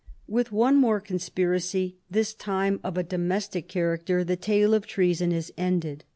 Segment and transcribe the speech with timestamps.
[0.27, 4.05] With one more conspirac}', this time of a domestic 184 CHARLEMAGNE.
[4.17, 6.05] character, the tale of treason is ended.